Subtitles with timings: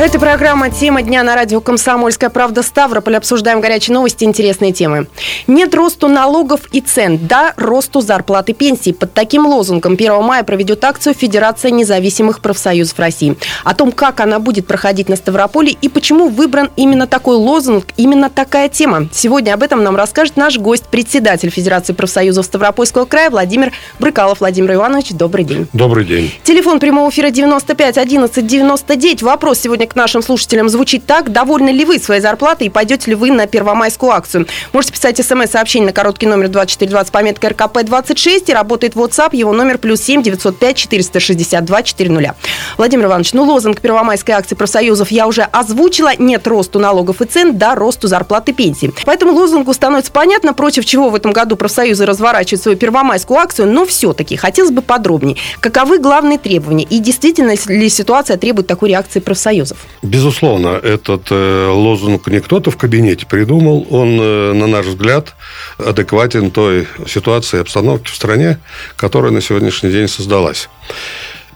[0.00, 3.16] Это программа «Тема дня» на радио «Комсомольская правда» Ставрополь.
[3.16, 5.08] Обсуждаем горячие новости, интересные темы.
[5.48, 8.92] Нет росту налогов и цен, да росту зарплаты пенсий.
[8.92, 13.36] Под таким лозунгом 1 мая проведет акцию Федерация независимых профсоюзов России.
[13.64, 18.30] О том, как она будет проходить на Ставрополе и почему выбран именно такой лозунг, именно
[18.30, 19.08] такая тема.
[19.12, 24.38] Сегодня об этом нам расскажет наш гость, председатель Федерации профсоюзов Ставропольского края Владимир Брыкалов.
[24.38, 25.66] Владимир Иванович, добрый день.
[25.72, 26.32] Добрый день.
[26.44, 29.22] Телефон прямого эфира 95 11 99.
[29.22, 31.32] Вопрос сегодня к нашим слушателям звучит так.
[31.32, 34.46] Довольны ли вы своей зарплатой и пойдете ли вы на первомайскую акцию?
[34.72, 40.00] Можете писать смс-сообщение на короткий номер 2420 пометка РКП-26 и работает WhatsApp, его номер плюс
[40.02, 42.34] 7 905 462 400.
[42.76, 46.12] Владимир Иванович, ну лозунг первомайской акции профсоюзов я уже озвучила.
[46.18, 48.92] Нет росту налогов и цен, да росту зарплаты и пенсий.
[49.04, 53.86] Поэтому лозунгу становится понятно, против чего в этом году профсоюзы разворачивают свою первомайскую акцию, но
[53.86, 55.36] все-таки хотелось бы подробнее.
[55.60, 59.77] Каковы главные требования и действительно ли ситуация требует такой реакции профсоюзов?
[60.02, 63.86] Безусловно, этот э, лозунг не кто-то в кабинете придумал.
[63.90, 65.34] Он, э, на наш взгляд,
[65.78, 68.60] адекватен той ситуации и обстановке в стране,
[68.96, 70.68] которая на сегодняшний день создалась.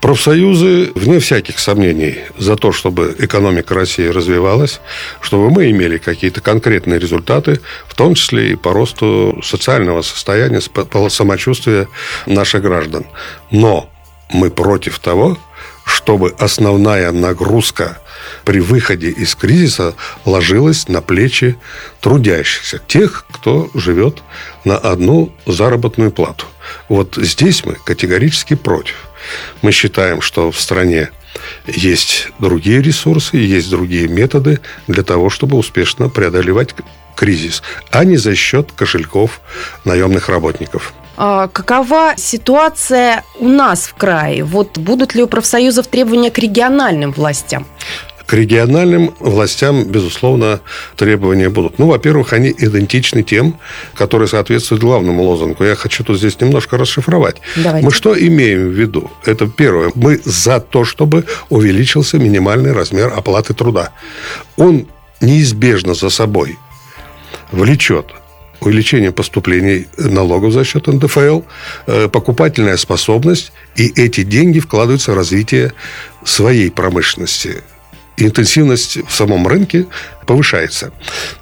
[0.00, 4.80] Профсоюзы, вне всяких сомнений, за то, чтобы экономика России развивалась,
[5.20, 10.60] чтобы мы имели какие-то конкретные результаты, в том числе и по росту социального состояния,
[11.08, 11.86] самочувствия
[12.26, 13.06] наших граждан.
[13.52, 13.88] Но
[14.32, 15.38] мы против того,
[15.84, 17.98] чтобы основная нагрузка
[18.44, 19.94] при выходе из кризиса
[20.24, 21.56] ложилась на плечи
[22.00, 24.22] трудящихся, тех, кто живет
[24.64, 26.46] на одну заработную плату.
[26.88, 28.96] Вот здесь мы категорически против.
[29.62, 31.10] Мы считаем, что в стране
[31.66, 36.74] есть другие ресурсы, есть другие методы для того, чтобы успешно преодолевать
[37.16, 39.40] кризис, а не за счет кошельков
[39.84, 40.92] наемных работников.
[41.24, 44.42] А какова ситуация у нас в крае?
[44.42, 47.64] Вот будут ли у профсоюзов требования к региональным властям?
[48.26, 50.58] К региональным властям, безусловно,
[50.96, 51.78] требования будут.
[51.78, 53.60] Ну, во-первых, они идентичны тем,
[53.94, 55.62] которые соответствуют главному лозунгу.
[55.62, 57.36] Я хочу тут здесь немножко расшифровать.
[57.54, 57.86] Давайте.
[57.86, 59.08] Мы что имеем в виду?
[59.24, 59.92] Это первое.
[59.94, 63.92] Мы за то, чтобы увеличился минимальный размер оплаты труда.
[64.56, 64.88] Он
[65.20, 66.58] неизбежно за собой
[67.52, 68.06] влечет
[68.62, 71.42] увеличение поступлений налогов за счет НДФЛ,
[71.86, 75.72] э, покупательная способность, и эти деньги вкладываются в развитие
[76.24, 77.62] своей промышленности.
[78.16, 79.86] Интенсивность в самом рынке
[80.26, 80.92] повышается.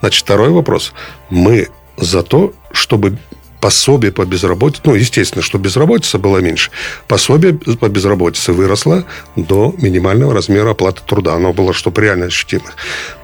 [0.01, 0.93] Значит, второй вопрос.
[1.29, 3.19] Мы за то, чтобы
[3.61, 6.71] пособие по безработице, ну, естественно, что безработица была меньше,
[7.07, 9.05] пособие по безработице выросло
[9.37, 11.35] до минимального размера оплаты труда.
[11.35, 12.65] Оно было, чтобы реально ощутимо.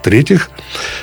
[0.00, 0.50] В-третьих,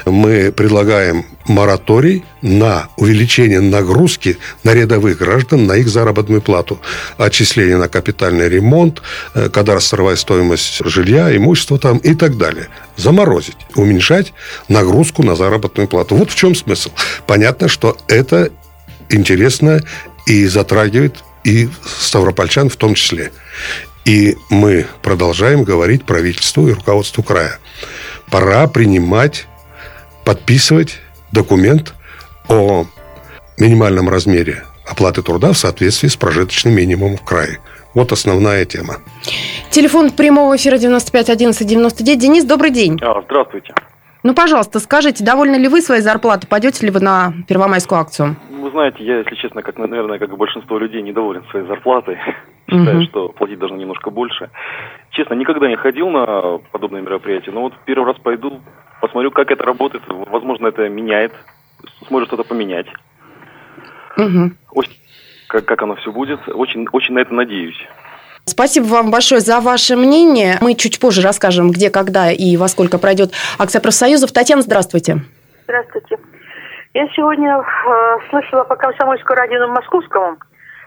[0.05, 6.79] мы предлагаем мораторий на увеличение нагрузки на рядовых граждан на их заработную плату.
[7.17, 9.01] Отчисление на капитальный ремонт,
[9.33, 12.69] э, кадастровая стоимость жилья, имущества там и так далее.
[12.95, 14.33] Заморозить, уменьшать
[14.69, 16.16] нагрузку на заработную плату.
[16.16, 16.91] Вот в чем смысл.
[17.27, 18.51] Понятно, что это
[19.13, 19.81] интересно
[20.25, 23.31] и затрагивает и ставропольчан в том числе.
[24.06, 27.59] И мы продолжаем говорить правительству и руководству края.
[28.29, 29.47] Пора принимать,
[30.25, 31.00] подписывать
[31.31, 31.94] документ
[32.47, 32.85] о
[33.57, 37.59] минимальном размере оплаты труда в соответствии с прожиточным минимумом в крае.
[37.94, 38.97] Вот основная тема.
[39.69, 42.19] Телефон прямого эфира 95 11 99.
[42.19, 43.00] Денис, добрый день.
[43.02, 43.73] А, здравствуйте.
[44.23, 46.47] Ну, пожалуйста, скажите, довольны ли вы своей зарплатой?
[46.47, 48.35] Пойдете ли вы на первомайскую акцию?
[48.73, 52.17] Знаете, я, если честно, как, наверное, как и большинство людей, недоволен своей зарплатой.
[52.67, 54.50] Считаю, что платить должны немножко больше.
[55.11, 58.61] Честно, никогда не ходил на подобные мероприятия, но вот первый раз пойду,
[59.00, 60.03] посмотрю, как это работает.
[60.07, 61.34] Возможно, это меняет,
[62.07, 62.88] сможет что-то поменять.
[64.17, 64.51] Угу.
[64.72, 64.97] Очень,
[65.50, 66.40] как, как оно все будет.
[66.47, 67.78] Очень, очень на это надеюсь.
[68.45, 70.57] Спасибо вам большое за ваше мнение.
[70.61, 74.31] Мы чуть позже расскажем, где, когда и во сколько пройдет акция профсоюзов.
[74.31, 75.19] Татьяна, здравствуйте.
[75.66, 76.17] Здравствуйте.
[76.93, 80.37] Я сегодня э, слышала по комсомольскому радио Московскому,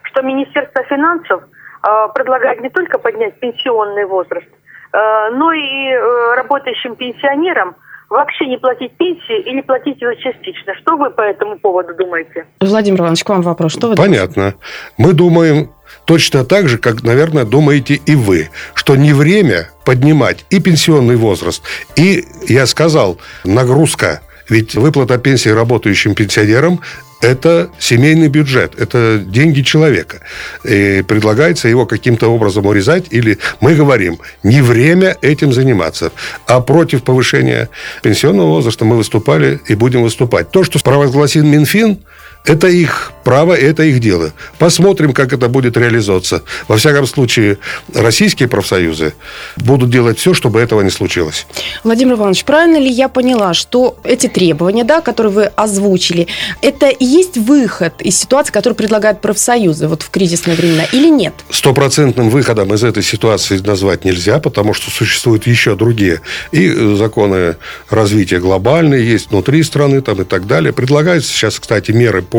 [0.05, 4.99] что Министерство финансов э, предлагает не только поднять пенсионный возраст, э,
[5.33, 7.75] но и э, работающим пенсионерам
[8.09, 10.75] вообще не платить пенсии или платить ее частично.
[10.77, 12.47] Что вы по этому поводу думаете?
[12.61, 13.73] Владимир Иванович, к вам вопрос.
[13.73, 14.35] Что вы Понятно.
[14.35, 14.59] Думаете?
[14.99, 15.71] Мы думаем
[16.05, 21.63] Точно так же, как, наверное, думаете и вы, что не время поднимать и пенсионный возраст,
[21.97, 24.21] и, я сказал, нагрузка.
[24.49, 26.81] Ведь выплата пенсии работающим пенсионерам
[27.21, 30.21] это семейный бюджет, это деньги человека.
[30.65, 36.13] И предлагается его каким-то образом урезать, или мы говорим, не время этим заниматься,
[36.47, 37.71] а против повышения
[38.03, 40.51] пенсионного возраста мы выступали и будем выступать.
[40.51, 42.01] То, что провозгласил Минфин,
[42.47, 44.33] это их право, это их дело.
[44.59, 46.43] Посмотрим, как это будет реализоваться.
[46.69, 47.59] Во всяком случае,
[47.93, 49.15] российские профсоюзы
[49.57, 51.47] будут делать все, чтобы этого не случилось.
[51.83, 56.29] Владимир Иванович, правильно ли я поняла, что эти требования, да, которые вы озвучили,
[56.63, 61.35] это и есть выход из ситуации, которую предлагают профсоюзы вот в кризисное время, или нет?
[61.51, 66.21] Стопроцентным выходом из этой ситуации назвать нельзя, потому что существуют еще другие
[66.53, 67.57] и законы
[67.91, 70.73] развития глобальные, есть внутри страны там, и так далее.
[70.73, 72.36] Предлагаются сейчас, кстати, меры по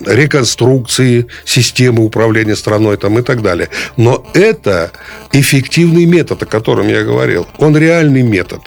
[0.00, 3.68] реконструкции системы управления страной там, и так далее.
[3.96, 4.90] Но это
[5.32, 7.46] эффективный метод, о котором я говорил.
[7.58, 8.60] Он реальный метод.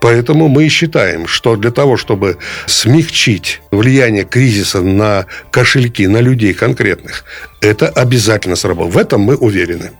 [0.00, 7.24] Поэтому мы считаем, что для того, чтобы смягчить влияние кризиса на кошельки, на людей конкретных,
[7.60, 8.94] это обязательно сработает.
[8.94, 9.90] В этом мы уверены.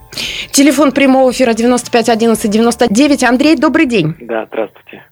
[0.51, 3.25] Телефон прямого эфира 95 11 99.
[3.25, 4.15] Андрей, добрый день.
[4.21, 5.03] Да, здравствуйте.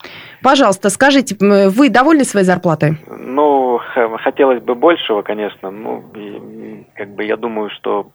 [0.42, 2.98] Пожалуйста, скажите, вы довольны своей зарплатой?
[3.08, 3.63] Ну,
[4.24, 5.70] хотелось бы большего, конечно.
[5.70, 6.02] Ну,
[6.96, 8.10] как бы я думаю, что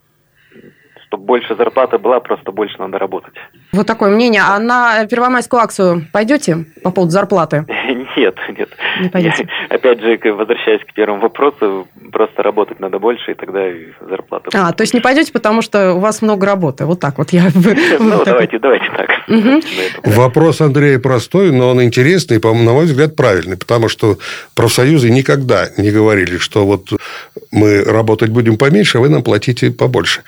[1.08, 3.34] чтобы больше зарплаты была, просто больше надо работать.
[3.72, 4.42] Вот такое мнение.
[4.46, 7.66] А на первомайскую акцию пойдете по поводу зарплаты?
[8.19, 8.69] Нет, нет.
[9.01, 9.48] Не пойдете.
[9.69, 14.50] Опять же, возвращаясь к первому вопросу, просто работать надо больше, и тогда и зарплата.
[14.54, 16.86] А, то есть не пойдете, потому что у вас много работы.
[16.86, 17.50] Вот так вот я...
[18.00, 19.10] Ну, давайте, давайте так.
[20.04, 24.18] Вопрос Андрея простой, но он интересный, и, на мой взгляд, правильный, потому что
[24.56, 26.89] профсоюзы никогда не говорили, что вот
[27.51, 30.22] мы работать будем поменьше, а вы нам платите побольше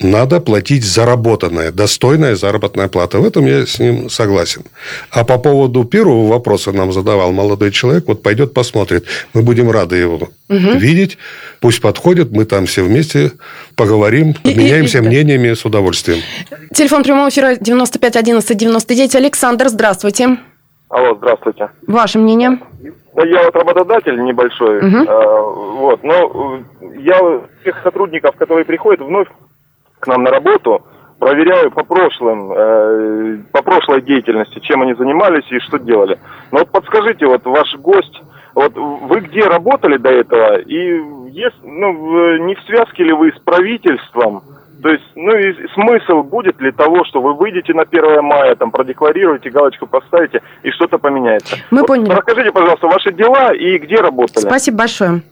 [0.00, 3.18] надо платить заработанное, достойная заработная плата.
[3.18, 4.62] В этом я с ним согласен.
[5.10, 9.06] А по поводу первого вопроса нам задавал молодой человек, вот пойдет посмотрит.
[9.34, 10.30] Мы будем рады его угу.
[10.48, 11.18] видеть.
[11.60, 13.32] Пусть подходит, мы там все вместе
[13.74, 16.20] поговорим, обменяемся мнениями с удовольствием.
[16.72, 19.16] Телефон прямого эфира 95 11 99.
[19.16, 20.38] Александр, здравствуйте.
[20.90, 21.70] Алло, здравствуйте.
[21.86, 22.58] Ваше мнение?
[23.14, 24.78] Ну, я вот работодатель небольшой.
[24.78, 25.10] Угу.
[25.10, 25.42] А,
[25.80, 26.60] вот, но
[27.00, 29.26] я тех сотрудников, которые приходят вновь
[30.00, 30.84] к нам на работу,
[31.18, 36.18] проверяю по прошлым, э, по прошлой деятельности, чем они занимались и что делали.
[36.52, 38.22] Но вот подскажите, вот ваш гость,
[38.54, 41.00] вот вы где работали до этого, и
[41.30, 44.42] есть, ну, не в связке ли вы с правительством,
[44.82, 48.70] то есть, ну и смысл будет ли того, что вы выйдете на 1 мая, там,
[48.70, 51.56] продекларируете, галочку поставите, и что-то поменяется?
[51.70, 52.10] Мы вот поняли.
[52.10, 54.44] Расскажите, пожалуйста, ваши дела и где работали?
[54.44, 55.22] Спасибо большое.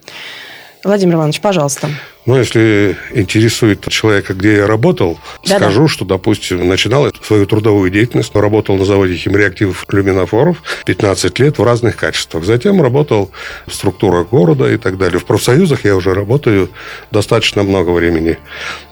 [0.87, 1.91] Владимир Иванович, пожалуйста.
[2.27, 8.35] Ну, если интересует человека, где я работал, да, скажу, что, допустим, начинал свою трудовую деятельность,
[8.35, 12.45] работал на заводе химреактивов люминофоров 15 лет в разных качествах.
[12.45, 13.31] Затем работал
[13.67, 15.19] в структурах города и так далее.
[15.19, 16.71] В профсоюзах я уже работаю
[17.11, 18.39] достаточно много времени.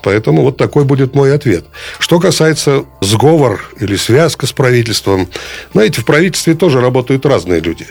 [0.03, 1.65] Поэтому вот такой будет мой ответ.
[1.99, 5.29] Что касается сговор или связка с правительством,
[5.73, 7.87] знаете, в правительстве тоже работают разные люди.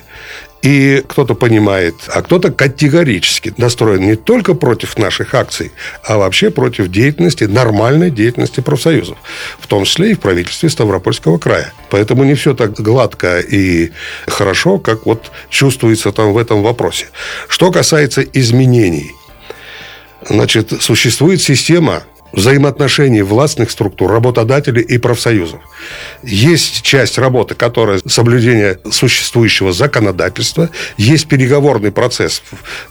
[0.63, 5.73] И кто-то понимает, а кто-то категорически настроен не только против наших акций,
[6.05, 9.17] а вообще против деятельности, нормальной деятельности профсоюзов.
[9.59, 11.73] В том числе и в правительстве Ставропольского края.
[11.89, 13.91] Поэтому не все так гладко и
[14.25, 17.07] хорошо, как вот чувствуется там в этом вопросе.
[17.49, 19.11] Что касается изменений,
[20.29, 25.61] значит, существует система взаимоотношений властных структур, работодателей и профсоюзов.
[26.23, 32.43] Есть часть работы, которая соблюдение существующего законодательства, есть переговорный процесс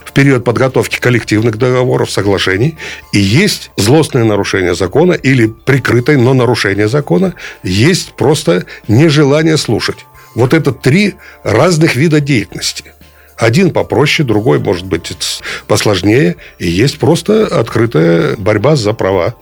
[0.03, 2.77] в период подготовки коллективных договоров, соглашений,
[3.11, 10.05] и есть злостное нарушение закона или прикрытое, но нарушение закона, есть просто нежелание слушать.
[10.35, 12.85] Вот это три разных вида деятельности–
[13.43, 16.37] один попроще, другой, может быть, посложнее.
[16.59, 19.35] И есть просто открытая борьба за права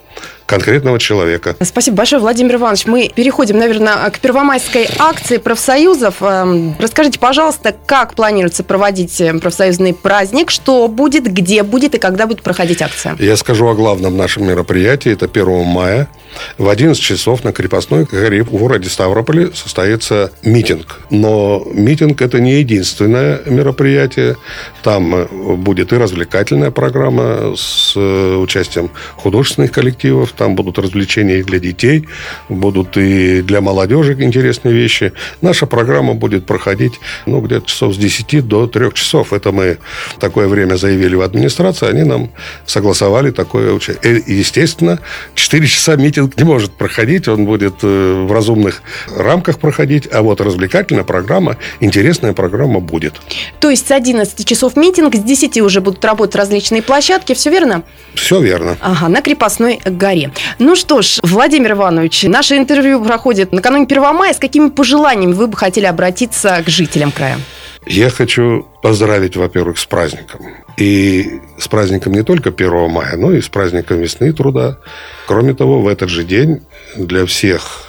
[0.47, 1.55] конкретного человека.
[1.61, 2.85] Спасибо большое, Владимир Иванович.
[2.85, 6.15] Мы переходим, наверное, к первомайской акции профсоюзов.
[6.21, 12.27] Эм, расскажите, пожалуйста, как планируется проводить э, профсоюзный праздник, что будет, где будет и когда
[12.27, 13.15] будет проходить акция?
[13.17, 15.13] Я скажу о главном нашем мероприятии.
[15.13, 16.09] Это 1 мая.
[16.57, 20.99] В 11 часов на крепостной горе в городе Ставрополе состоится митинг.
[21.09, 24.37] Но митинг– это не единственное мероприятие.
[24.83, 31.43] Там э, будет и развлекательная программа с э, участием художественных коллективов, там будут развлечения и
[31.43, 32.07] для детей,
[32.49, 35.13] будут и для молодежи интересные вещи.
[35.41, 39.33] Наша программа будет проходить ну, где-то часов с 10 до 3 часов.
[39.33, 39.77] Это мы
[40.19, 42.31] такое время заявили в администрации, они нам
[42.65, 44.19] согласовали такое участие.
[44.19, 44.99] И, естественно,
[45.35, 48.81] 4 часа митинг не может проходить, он будет э, в разумных
[49.15, 53.15] рамках проходить, а вот развлекательная программа, интересная программа будет.
[53.59, 57.83] То есть с 11 часов митинг, с 10 уже будут работать различные площадки, все верно?
[58.13, 58.77] Все верно.
[58.81, 60.31] Ага, на крепостной горе.
[60.59, 64.33] Ну что ж, Владимир Иванович, наше интервью проходит накануне 1 мая.
[64.33, 67.37] С какими пожеланиями вы бы хотели обратиться к жителям края?
[67.85, 70.41] Я хочу поздравить, во-первых, с праздником.
[70.81, 74.79] И с праздником не только 1 мая, но и с праздником весны труда.
[75.27, 76.61] Кроме того, в этот же день
[76.95, 77.83] для всех,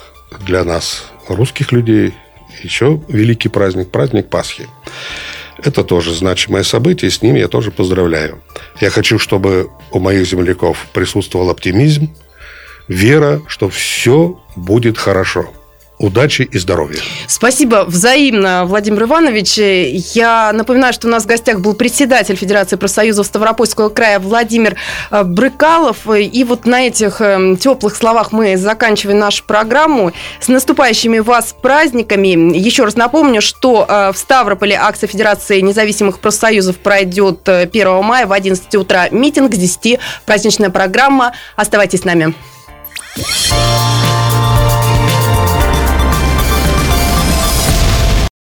[0.45, 2.13] для нас, русских людей,
[2.61, 4.67] еще великий праздник, праздник Пасхи.
[5.57, 8.43] Это тоже значимое событие, с ним я тоже поздравляю.
[8.79, 12.13] Я хочу, чтобы у моих земляков присутствовал оптимизм,
[12.87, 15.51] вера, что все будет хорошо
[16.03, 16.99] удачи и здоровья.
[17.27, 19.57] Спасибо взаимно, Владимир Иванович.
[20.13, 24.75] Я напоминаю, что у нас в гостях был председатель Федерации профсоюзов Ставропольского края Владимир
[25.11, 26.07] э, Брыкалов.
[26.13, 30.11] И вот на этих э, теплых словах мы заканчиваем нашу программу.
[30.41, 32.57] С наступающими вас праздниками.
[32.57, 38.33] Еще раз напомню, что э, в Ставрополе акция Федерации независимых профсоюзов пройдет 1 мая в
[38.33, 39.07] 11 утра.
[39.09, 41.33] Митинг с 10 праздничная программа.
[41.55, 42.33] Оставайтесь с нами.